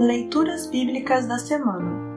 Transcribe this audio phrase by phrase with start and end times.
[0.00, 2.08] Leituras Bíblicas da Semana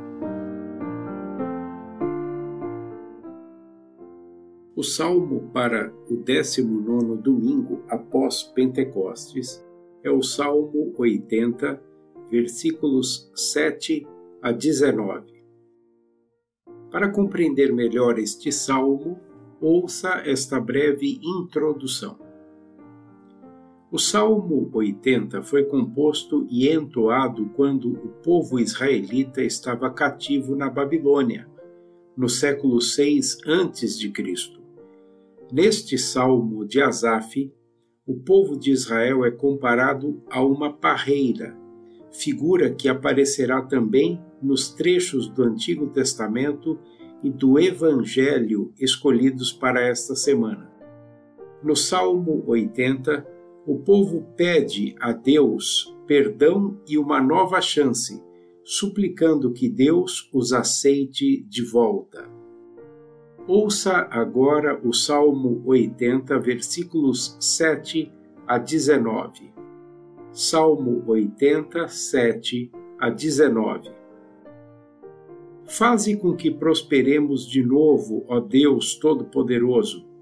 [4.74, 9.61] O salmo para o 19 domingo após Pentecostes
[10.02, 11.83] é o Salmo 80,
[12.32, 14.07] versículos 7
[14.41, 15.43] a 19.
[16.89, 19.20] Para compreender melhor este salmo,
[19.59, 22.18] ouça esta breve introdução.
[23.94, 31.47] O Salmo 80 foi composto e entoado quando o povo israelita estava cativo na Babilônia,
[32.18, 34.12] no século 6 a.C.
[35.52, 37.54] Neste salmo de Asaf,
[38.04, 41.56] o povo de Israel é comparado a uma parreira,
[42.12, 46.80] figura que aparecerá também nos trechos do Antigo Testamento
[47.23, 50.68] e do Evangelho escolhidos para esta semana.
[51.62, 53.33] No Salmo 80,
[53.66, 58.22] o povo pede a Deus perdão e uma nova chance,
[58.64, 62.28] suplicando que Deus os aceite de volta.
[63.47, 68.11] Ouça agora o Salmo 80, versículos 7
[68.47, 69.53] a 19.
[70.31, 73.92] Salmo 80, 7 a 19.
[75.66, 80.12] Faze com que prosperemos de novo, ó Deus Todo-Poderoso.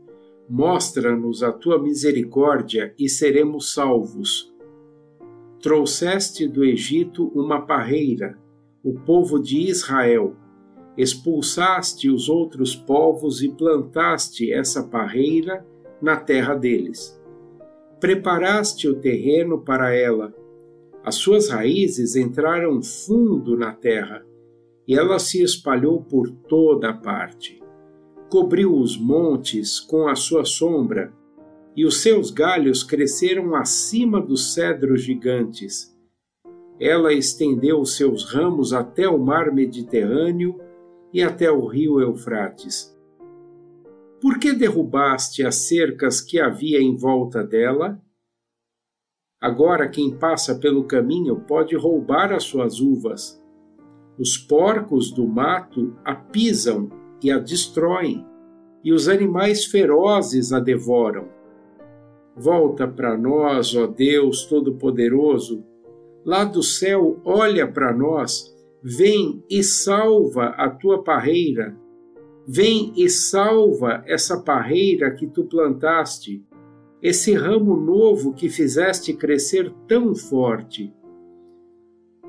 [0.53, 4.53] Mostra-nos a tua misericórdia e seremos salvos.
[5.61, 8.37] Trouxeste do Egito uma parreira,
[8.83, 10.35] o povo de Israel
[10.97, 15.65] expulsaste os outros povos e plantaste essa parreira
[16.01, 17.17] na terra deles.
[18.01, 20.35] Preparaste o terreno para ela.
[21.01, 24.21] As suas raízes entraram fundo na terra
[24.85, 27.61] e ela se espalhou por toda a parte.
[28.31, 31.11] Cobriu os montes com a sua sombra
[31.75, 35.93] e os seus galhos cresceram acima dos cedros gigantes.
[36.79, 40.57] Ela estendeu os seus ramos até o mar Mediterrâneo
[41.11, 42.97] e até o rio Eufrates.
[44.21, 48.01] Por que derrubaste as cercas que havia em volta dela?
[49.41, 53.43] Agora quem passa pelo caminho pode roubar as suas uvas.
[54.17, 58.25] Os porcos do mato a pisam e a destroem,
[58.83, 61.27] e os animais ferozes a devoram.
[62.35, 65.63] Volta para nós, ó Deus Todo-Poderoso,
[66.25, 68.51] lá do céu olha para nós
[68.83, 71.77] Vem e salva a tua parreira.
[72.47, 76.43] Vem e salva essa parreira que tu plantaste,
[76.99, 80.91] esse ramo novo que fizeste crescer tão forte.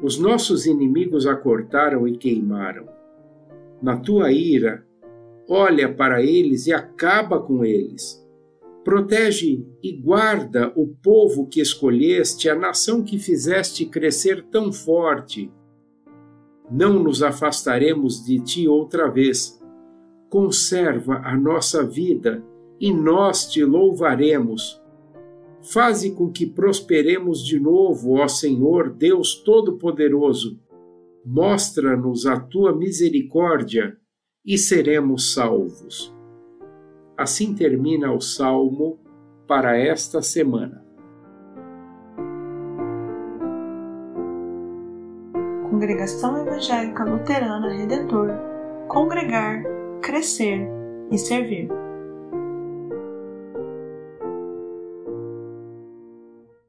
[0.02, 2.86] Os nossos inimigos a cortaram e queimaram.
[3.80, 4.86] Na tua ira,
[5.48, 8.20] olha para eles e acaba com eles.
[8.84, 15.50] Protege e guarda o povo que escolheste, a nação que fizeste crescer tão forte
[16.72, 19.60] não nos afastaremos de ti outra vez.
[20.30, 22.42] Conserva a nossa vida
[22.80, 24.80] e nós te louvaremos.
[25.60, 30.58] Faze com que prosperemos de novo, ó Senhor, Deus Todo-Poderoso.
[31.24, 33.96] Mostra-nos a tua misericórdia
[34.44, 36.14] e seremos salvos.
[37.16, 38.98] Assim termina o salmo
[39.46, 40.84] para esta semana.
[45.70, 48.30] Congregação Evangélica Luterana Redentor
[48.88, 49.62] Congregar,
[50.02, 50.68] Crescer
[51.10, 51.68] e Servir.